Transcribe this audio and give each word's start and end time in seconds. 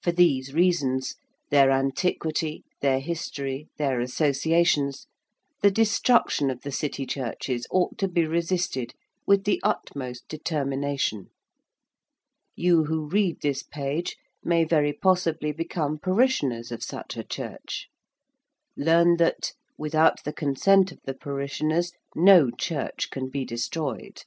For 0.00 0.10
these 0.10 0.54
reasons 0.54 1.16
their 1.50 1.70
antiquity, 1.70 2.64
their 2.80 2.98
history, 2.98 3.68
their 3.76 4.00
associations 4.00 5.06
the 5.60 5.70
destruction 5.70 6.48
of 6.50 6.62
the 6.62 6.72
City 6.72 7.04
churches 7.04 7.66
ought 7.70 7.98
to 7.98 8.08
be 8.08 8.26
resisted 8.26 8.94
with 9.26 9.44
the 9.44 9.60
utmost 9.62 10.26
determination. 10.28 11.28
You 12.56 12.84
who 12.84 13.06
read 13.06 13.42
this 13.42 13.62
page 13.62 14.16
may 14.42 14.64
very 14.64 14.94
possibly 14.94 15.52
become 15.52 15.98
parishioners 15.98 16.72
of 16.72 16.82
such 16.82 17.14
a 17.18 17.22
church. 17.22 17.86
Learn 18.78 19.18
that, 19.18 19.52
without 19.76 20.24
the 20.24 20.32
consent 20.32 20.90
of 20.90 21.00
the 21.04 21.12
parishioners, 21.12 21.92
no 22.16 22.50
church 22.50 23.10
can 23.10 23.28
be 23.28 23.44
destroyed. 23.44 24.22